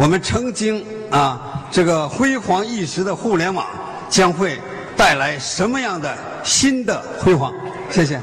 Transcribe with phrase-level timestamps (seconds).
[0.00, 3.66] 我们曾经啊这个辉煌一时的互联网
[4.08, 4.58] 将会
[4.96, 7.52] 带来什么样的新的辉煌？
[7.90, 8.18] 谢谢。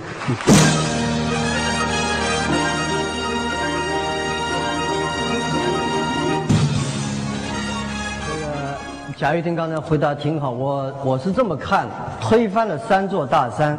[9.16, 11.88] 贾跃亭刚才回答挺好，我我是这么看，
[12.20, 13.78] 推翻了三座大山，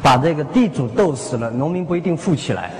[0.00, 2.70] 把这个地主斗死了，农民不一定富起来。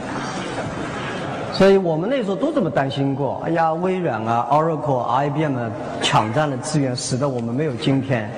[1.54, 5.56] 所以我们那时候都这么担心过，哎呀，微软啊、Oracle、IBM
[6.02, 8.28] 抢占了资源，使得我们没有今天。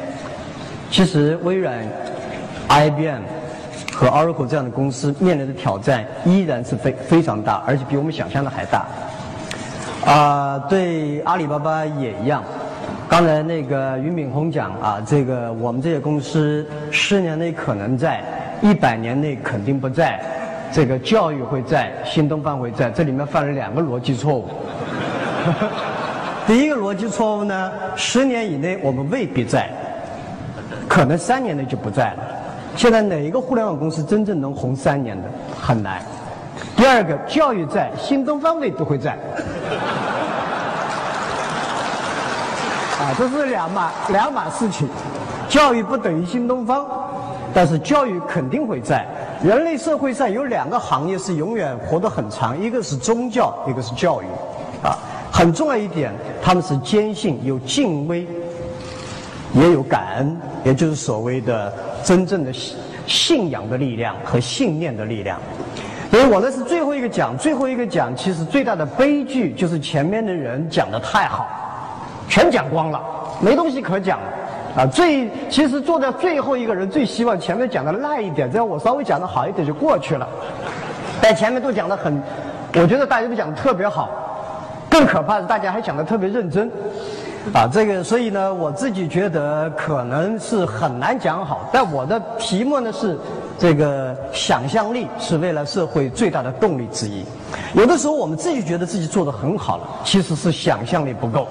[0.90, 1.78] 其实微软、
[2.68, 3.22] IBM
[3.94, 8.84] 和 Oracle 这样的公司面临的挑战依然是非非常大，而且比我们想象的还大。
[10.04, 12.44] 啊，对阿里巴巴也一样。
[13.08, 18.22] 刚才那个俞敏洪讲啊，这个我们这些公司十年内可能在，
[18.60, 20.20] 一百年内肯定不在，
[20.72, 24.48] 这个教育会在，新东方会在，这里面犯了两个逻辑错误。
[26.46, 29.70] 第一个逻辑错误呢，十年以内我们未必在，
[30.88, 32.22] 可能三年内就不在了。
[32.76, 35.28] 现在哪一个互联网公司真正能红三年的
[35.60, 36.02] 很难。
[36.76, 39.12] 第二个，教育在，新东方未必会在。
[42.98, 44.88] 啊，这是两码两码事情，
[45.48, 46.86] 教育不等于新东方，
[47.54, 49.06] 但是教育肯定会在。
[49.42, 54.26] 人类社会上有两个行业是永远活得很长，一个是宗教，一个是教育。
[54.82, 54.96] 啊，
[55.32, 58.26] 很重要一点，他们是坚信有敬畏，
[59.54, 61.72] 也有感恩，也就是所谓的
[62.04, 62.76] 真正的信
[63.06, 65.38] 信仰的力量和信念的力量。
[66.10, 71.46] 所以我呢是最后一个讲，最后一个讲，其实最大的悲剧就是前面的人讲的太好。
[72.28, 73.00] 全讲光了，
[73.40, 74.26] 没东西可讲了，
[74.76, 74.84] 啊！
[74.84, 80.28] 最其实坐在最后一个人最希望前面讲的烂一点，这样我稍微讲的好一点就过去了。
[81.22, 82.22] 但前面都讲的很，
[82.74, 84.10] 我觉得大家都讲的特别好，
[84.90, 86.70] 更可怕的大家还讲的特别认真，
[87.54, 87.66] 啊！
[87.72, 91.70] 这个所以呢，我自己觉得可能是很难讲好。
[91.72, 93.18] 但我的题目呢是
[93.58, 97.24] 这个想象力是未来社会最大的动力之一。
[97.72, 101.48] 有的时候我们自己觉得自己做的很好了，其实是想象力不够。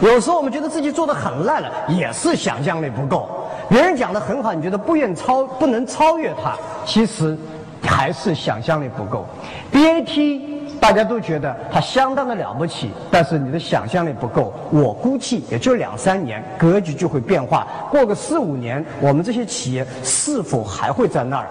[0.00, 3.28] 有时候我们觉得自己做的很烂了，也是想象力不够。
[3.68, 7.38] 别人讲的很好，你觉得不愿超不能超越他，其实
[7.82, 9.24] 还是想象力不够。
[9.72, 10.40] BAT
[10.80, 14.52] 大家都觉得它相当的了不起，但是你的想象力不够。
[14.70, 17.66] 我估计也就两三年，格局就会变化。
[17.90, 21.46] 过个四五年，我们这些企业是否还会在那儿？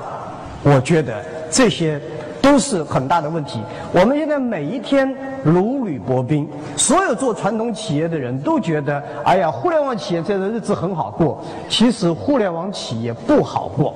[0.64, 2.02] 我觉得这些。
[2.42, 3.60] 都是很大的问题。
[3.94, 5.14] 我们现在每一天
[5.44, 11.42] 如履薄冰，所有做传统企业的人都觉得，哎呀，互联网企业这的日子很好过。
[11.70, 13.94] 其实互联网企业不好过，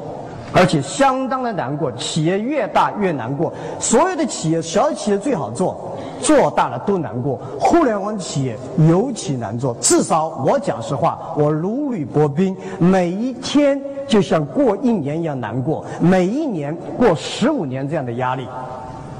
[0.55, 1.91] 而且相当的难过。
[1.91, 3.51] 企业越大越难过。
[3.79, 7.37] 所有的企业，小企业最好做，做大了都难过。
[7.59, 8.57] 互联网企业
[8.89, 9.75] 尤其难做。
[9.81, 13.81] 至少我讲实话，我如履薄冰，每一天。
[14.07, 18.47] 就像过一年一样难过，每一年过十五年这样的压力，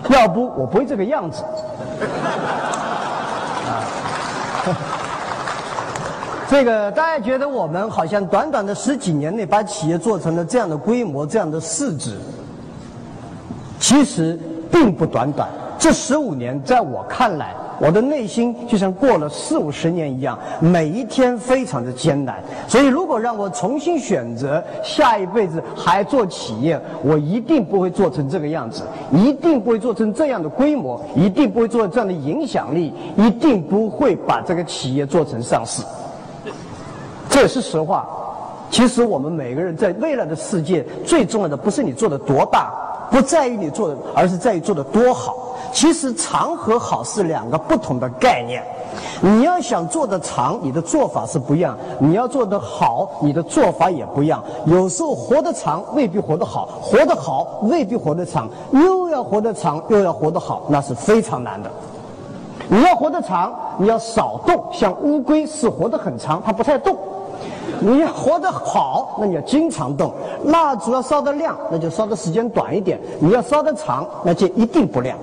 [0.09, 1.44] 要不我不会这个样子。
[6.47, 12.17] 这个大家觉得我们好像短短的十几年内把企业做成了这样的规模、这样的市值，
[13.79, 14.39] 其实
[14.72, 15.50] 并不短短。
[15.79, 17.53] 这十五年在我看来。
[17.78, 22.41] 我的内心就像过了四五十年一样，每一天非常的艰难。
[22.69, 35.83] 所以，如果让我重新选择下一辈子还做企业，我一定不会做成这个样子，一定不会做成这样的规模，一定不会做这样的影响力，一定不会把这个企业做成上市。
[37.35, 38.07] 这也是实话。
[38.72, 42.72] 其实，我们每个人在未来的世界，最重要的不是你做的多大，
[43.12, 45.35] 不在于你做的，而是在于做的多好。
[45.74, 48.63] 其实长和好是两个不同的概念。
[49.19, 54.41] 你要想做的长，你的做法是不一样；你要做的好，你的做法也不一样。
[54.66, 58.47] 有时候活得长未必活得好，活得好未必活得长。
[58.72, 61.69] 又要活得长，又要活得好，那是非常难的。
[62.69, 66.98] 你要活得长，你要少动，像乌龟是活得很长，它不太动。
[67.80, 70.13] 你要活得好，那你要经常动。
[70.45, 75.18] 蜡烛要烧得亮，那就烧的时间短一点；你要烧得长，那就一定不亮。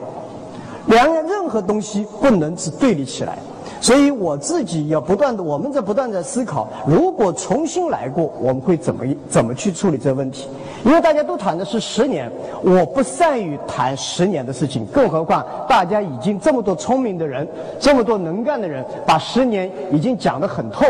[0.87, 3.39] 两样任何东西不能是对立起来，
[3.81, 10.49] 所以我自己要不断的，我们在不断在思考，如果重新来过，我们会怎么怎么去处理这个问题？
[10.85, 12.29] 因为大家都谈的是十年，
[12.63, 17.47] 我不善于谈十年的事情，更何况大家已经这么多聪明的人，
[17.79, 20.85] 这么多能干的人，把十年已经讲得很透。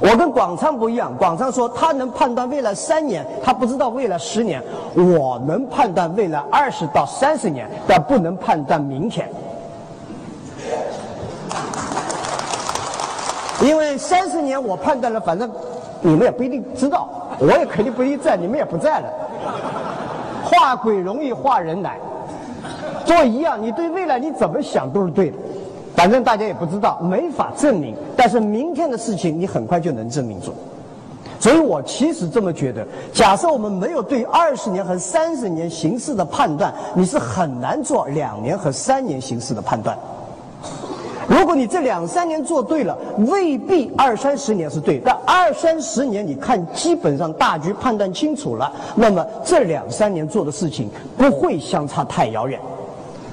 [0.00, 4.62] 我跟广昌不一样，广昌说他能判断未来三年，他不知道未来十年。
[4.94, 9.30] 我能判断未来二十到三十年，但不能判断明天。
[13.62, 15.50] 因为三十年我判断了，反正
[16.02, 17.08] 你们也不一定知道，
[17.38, 19.08] 我也肯定不一定在，你们也不在了。
[20.44, 21.96] 画鬼容易画人难，
[23.06, 25.38] 做一样，你对未来你怎么想都是对的，
[25.96, 27.94] 反正大家也不知道，没法证明。
[28.16, 30.52] 但是明天的事情你很快就能证明住。
[31.40, 39.96] 所以我其实这么觉得，假设我们没有对二十年和三十年形势的判断，你是很难做两年和三年形势的判断。
[41.26, 52.58] 如果你这两三年做对了，未必二三十年是对；但二三十年你看基本上大局判断清楚了，那么这两三年做的事情不会相差太遥远。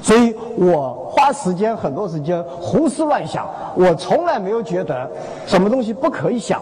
[0.01, 5.09] 所以我花时间很多时间胡思乱想，我从来没有觉得
[5.45, 6.61] 什么东西不可以想。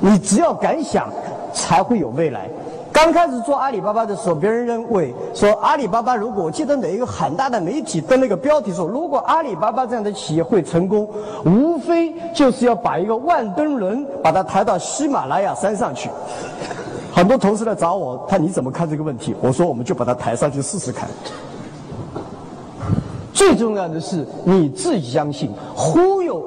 [0.00, 1.08] 你只要敢想，
[1.52, 2.48] 才会有未来。
[2.92, 11.08] 刚开始做阿里巴巴的时候，别人认为说阿里巴巴，如果我记得哪一个很大的媒体登了一个标题说，如果阿里巴巴这样的企业会成功，
[11.46, 16.10] 无非就是要把一个万吨轮把它抬到喜马拉雅山上去。
[17.14, 19.34] 很多同事来找我，他你怎么看这个问题？
[19.40, 21.08] 我说我们就把它抬上去试试看。
[23.32, 26.40] 最重要的是你自己相信，忽悠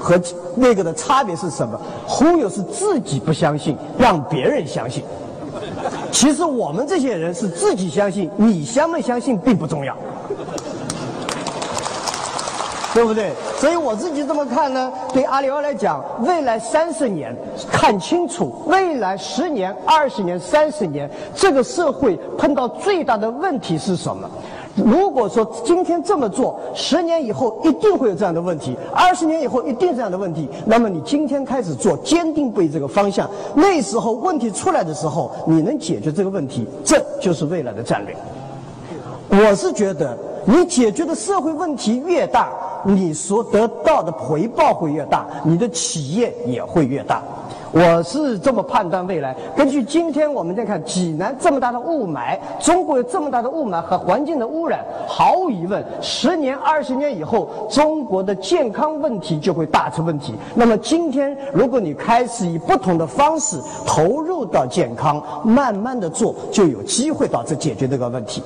[0.00, 0.20] 和
[0.56, 1.78] 那个的差别是什么？
[2.06, 5.04] 忽悠是自己不相信，让别人相信。
[6.10, 9.96] 其实我们这些人是自己相信，你相不相信并不重要，
[12.94, 13.32] 对不对？
[13.58, 14.92] 所以我自己这么看呢。
[15.12, 17.36] 对阿里奥来讲，未来三十年
[17.70, 24.28] 看清楚，未来十年、二十年、三十年，这个社会碰到最大的问题是什么？
[24.74, 30.48] 如果说今天这么做，十年以后一定会有这样的问题，二十年以后一定这样的问题。
[30.64, 38.16] 那么你今天开始做，坚定不移这个方向，那时候问题出来的时候，你能解决这个问题，这就是未来的战略。
[39.28, 40.16] 我是觉得，
[40.46, 42.50] 你解决的社会问题越大，
[42.84, 47.22] 你所得到的回报会越大，你的企业也会越大。
[47.72, 49.34] 我是这么判断未来。
[49.56, 60.34] 根据今天我们在看济南这么大的雾霾，中国有这么大的雾霾和环境的污染，毫无疑问，十年、二十年以后，中国的健康问题就会大出问题。
[60.54, 68.42] 那么今天，如果你开始以不同的方式投入到健康，慢慢的做，就有机会导致解决这个问题。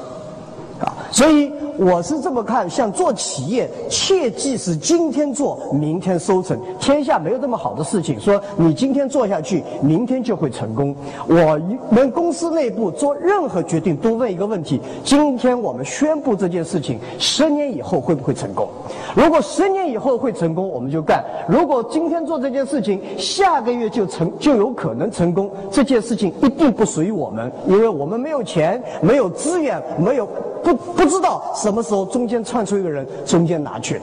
[0.78, 6.58] 啊，所以我是这么看，像做企业，切记是今天做，明天收成。
[6.80, 10.94] 天下没有这么好的事情，说你今天做下去，明天就会成功。
[11.28, 18.68] 我们公司内部做任何决定，都问一个问题：今天我们宣布这件事情，十年以后会不会成功？
[19.14, 30.26] 如果十年以后会成功，我们就干；如果今天做这件事情，下个月就成就有可能成功，这件事情一定不属于我们，因为我们没有钱，没有资源，没有。
[30.62, 34.00] 不不知道什么时候中间窜出一个人，中间拿去。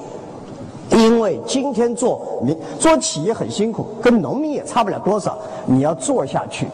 [0.92, 5.38] 因为今天做你做企业很辛苦，跟农民也差不了多少。
[5.66, 6.68] 你要做下去。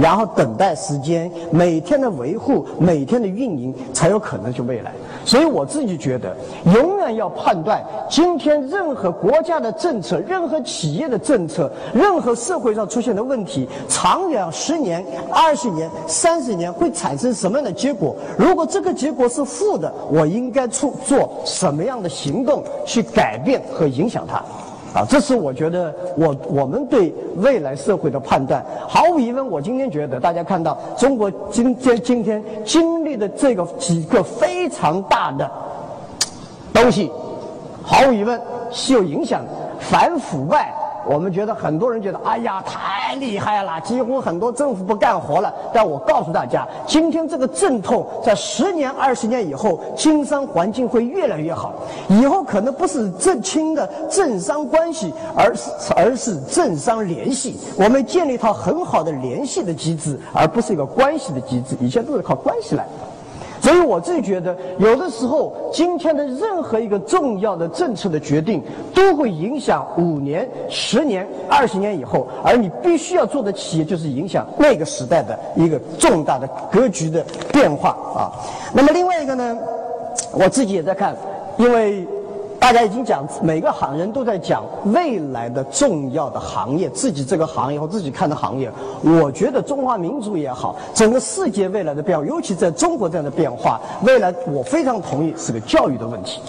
[0.00, 4.92] 然后等待时间，每天的维护，每天的运营，才有可能去未来。
[5.24, 6.34] 所以我自己觉得，
[6.72, 18.14] 永远要判断今天任何国家的政策、任何企业的政策、任何社会上出现的问题，长远十年、二十年、三十年会产生什么样的结果？
[18.38, 24.42] 如果这个结果是负的，我应该出做什么样的行动去改变和影响它？
[24.98, 28.64] 啊，这是我觉得我我们对未来社会的判断。
[28.88, 35.48] 毫无疑问，我今天觉得大家看到中国今天今天经历的这个几个非常大的
[36.72, 37.12] 东西，
[37.80, 38.40] 毫无疑问
[38.72, 39.44] 是有影响，
[39.78, 40.74] 反腐败。
[41.08, 45.52] 我们觉得很多人觉得，哎呀，太厉害了，几乎很多政府不干活了。
[45.72, 51.72] 但我告诉大家，今天这个阵痛，在十年、二十年以后，经商环境会越来越好。
[52.08, 57.58] 以后可能不是政清的政商关系，而是而是政商联系。
[57.78, 61.74] 我们建立一套很好的联系的机制，而不是一个关系的机制。
[61.80, 62.86] 以前都是靠关系来。
[63.60, 68.62] 所以我自己觉得，有的时候今天的任何一个重要的政策的决定，
[68.94, 78.32] 都会影响五年、十年、二十年以后，而你必须要做的企业，就是影响那个时代的一个重大的格局的变化啊。
[78.72, 79.58] 那么另外一个呢，
[80.32, 81.16] 我自己也在看，
[81.56, 82.06] 因为。
[82.60, 88.70] 大家已经讲，每个行人都在讲未来的重要的行业，自己这个行业或自己看的行业。
[89.02, 96.40] 我觉得中华民族也好，整个世界未来的变化，尤其在中国这样的变化，未来我非常同意是个教育的问题。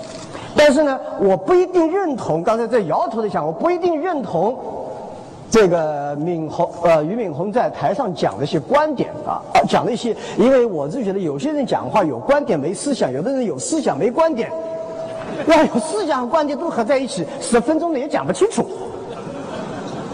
[0.57, 4.57] 但是呢，我不一定认同刚才在摇头的讲，我不一定认同
[5.49, 9.39] 这个敏红呃俞敏洪在台上讲的一些观点啊，
[9.69, 14.51] 讲的一些，因为我是觉得有些人讲话有观点没思想，有的人有思想没观点。
[15.47, 18.65] 要有思想观点都合在一起，十分钟内也讲不清楚。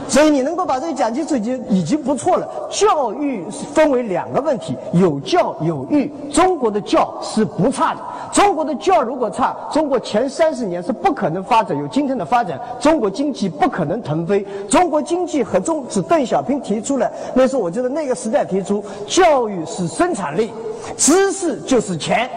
[0.07, 2.47] 所以你能够把这个讲清楚已经已经不错了。
[2.69, 6.13] 教育分为两个问题，有教有育。
[6.31, 8.01] 中国的教是不差的。
[8.31, 14.45] 中国的教如果差，中国前三十年是不可能发展有今天的发展，中国经济不可能腾飞。
[14.69, 20.51] 中国经济和中是邓小平提出来，那时候我觉得那个时代提出，教育是生产力，
[20.95, 22.29] 知识就是钱。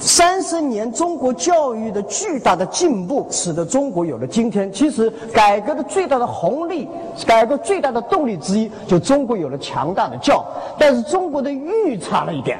[0.00, 4.70] 三十年中国教育的巨大的进步，使得中国有了今天。
[4.72, 6.88] 其实改革的最大的红利，
[7.26, 10.44] 改革最大的动力之一，就中国有了强大的教。
[10.78, 12.58] 但是中国的育差了一点，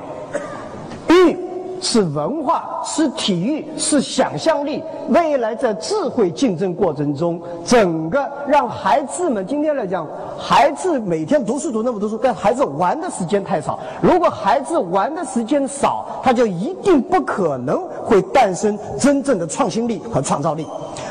[1.88, 4.82] 是文化，是体育，是想象力。
[5.10, 10.04] 未来在智慧竞争过程中，整个让孩子们今天来讲，
[10.36, 13.78] 孩子每天读书读那么多书，但孩子玩的时间太少。
[14.02, 20.66] 如果孩子玩的时间少，他就一定不可能会诞生真正的创新力和创造力。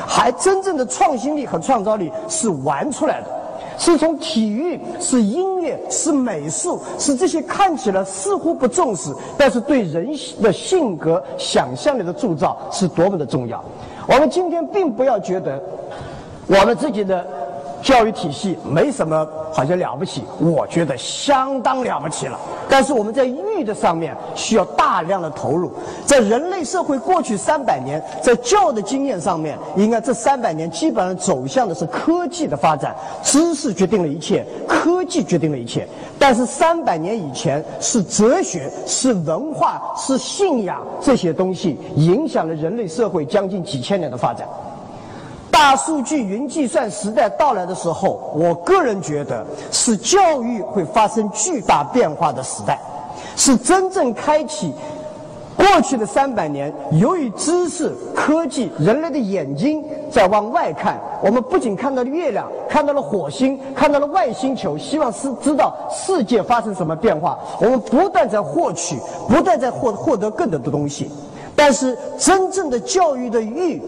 [0.06, 3.26] 还真正的创新力和创造力是玩出来的。
[3.78, 10.08] 是从体育、是音乐、是美术、是这些看起来似乎不重视，但是对人
[10.42, 13.62] 的性格、想象力的铸造是多么的重要。
[14.06, 15.62] 我们今天并不要觉得
[16.46, 17.45] 我们自己的。
[17.82, 22.38] 教育体系没什么好像了不起，我觉得相当了不起了。
[22.68, 25.70] 但是我们在育的上面需要大量的投入，
[26.04, 35.86] 在人类社会过去三百年，在教的经验上面，应该这三百年基本上走向的是科技的发展，知识决定了一切，科技决定了一切。
[36.18, 44.48] 但是三百年以前是哲学、是文化、是信仰这些东西影响了人类社会将近几千年的发展。
[45.56, 52.78] 大数据、云计算时代到来的时候，我个人觉得是教育会发生巨大变化的时代，
[53.36, 54.74] 是真正开启
[55.56, 56.70] 过去的三百年。
[57.00, 67.38] 由于知识、科技，人类的眼睛在往外看，我们不仅看到了月亮，看到了火星，看到了外星球，希望是知道世界发生什么变化。
[67.58, 71.10] 我们不断在获取，不断在获获得更多的东西，
[71.56, 73.80] 但是真正的教育的欲。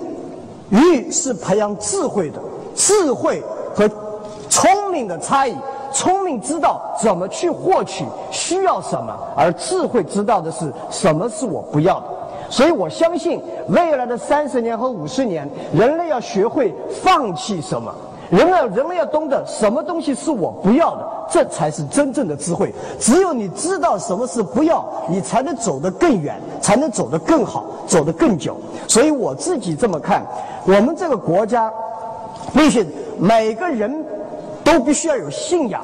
[0.70, 2.40] 育是培养智慧的，
[2.74, 3.42] 智慧
[3.74, 3.88] 和
[4.48, 5.56] 聪明的差异。
[5.90, 12.06] 聪明知道怎么去获取，需要什么；而智慧知道的是什么是我不要的。
[12.50, 17.92] 所以我相信，未来的三十年和五十年，人类要学会放弃什么。
[18.30, 22.72] 人类，人类要懂得什么东西是我不要的，这才是真正的智慧。
[23.00, 28.54] 只有你知道什么是不要，你才能走得更远，才能走得更好，走得更久。
[28.86, 30.22] 所以我自己这么看，
[30.66, 31.72] 我们这个国家，
[32.52, 32.86] 必须
[33.18, 34.04] 每个人
[34.62, 35.82] 都必须要有信仰。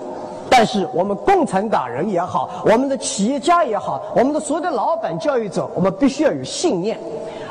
[0.51, 6.99] 但是我们共产党人也好，我们的企业家也好，我们的所有的老板、教育者，我们必须要有信念。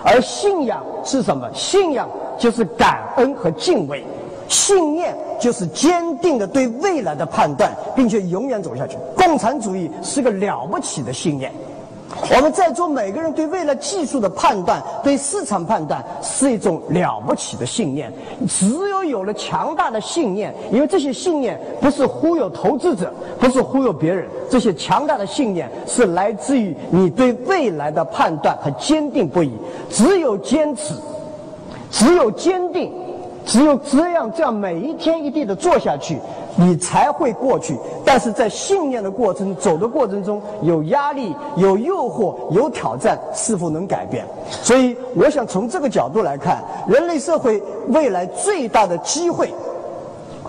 [0.04, 1.50] 而信仰是什么？
[1.56, 4.06] 信仰就是感恩和敬畏。
[4.48, 8.96] 信念就是坚定的对未来的判断，并且永远走下去。
[9.18, 11.52] 共产主义是个了不起的信念。
[12.36, 18.12] 我们在座每个人对未来技术的判断、对市场判断，是一种了不起的信念。
[18.48, 29.52] 只有有了强大的信念，因为这些信念不是忽悠投资者，不是忽悠别人，这些强大的信念是来自于你对未来的判断和坚定不移。
[29.90, 30.94] 只有坚持，
[31.92, 32.94] 只有坚定。
[33.46, 36.18] 只有这样，这样每一天一地的做下去，
[36.56, 37.78] 你才会过去。
[38.06, 44.26] 但是在信念的过程走的过程中，有压力、有诱惑、有挑战，是否能改变？
[44.50, 49.54] 所以，我想从这个角度来看，人类社会未来最大的机会，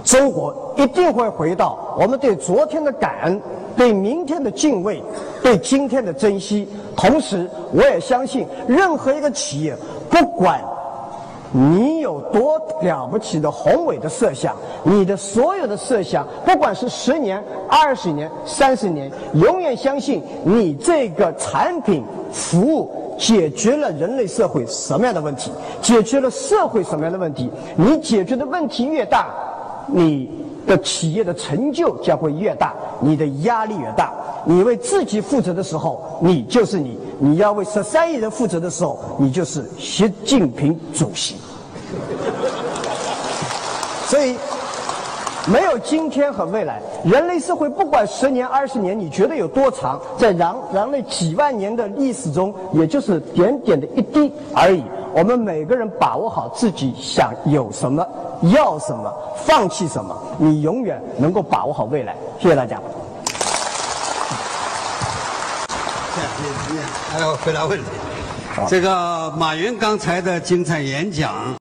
[0.04, 3.40] 中国一定会回到我们对昨天的感恩、
[3.76, 5.02] 对明天的敬畏、
[5.42, 6.68] 对今天的珍惜。
[6.96, 9.76] 同时，我也相信，任何一个企业，
[10.08, 10.60] 不管。
[11.56, 14.56] 你有多了不起的宏伟的设想？
[14.82, 27.48] 你的所有的设想，不管是十年、二十年、三十年，永远相信你这个产品、服务解决了人类社会什么样的问题，解决了社会什么样的问题。
[27.76, 29.28] 你解决的问题越大，
[29.86, 30.28] 你
[30.66, 34.12] 的企业的成就将会越大，你的压力越大。
[34.46, 41.36] 你为自己负责的时候，你就是你；你要为十三亿人负责的时候，你就是习近平主席。
[44.06, 44.36] 所以，
[45.50, 49.98] 没有今天和未来，人类社会不管十年、二十年，你觉得有多长？
[50.18, 54.82] 在人人类几万年的历史中，也就是点点的一滴而已。
[55.16, 58.04] 我们每个人把握好自己想有什么、
[58.52, 59.14] 要什么、
[59.46, 62.16] 放弃什么，你永远能够把握好未来。
[62.40, 62.80] 谢谢大家。
[67.12, 67.84] 还要回答问题。
[68.68, 71.32] 这个马云刚才的精彩演讲。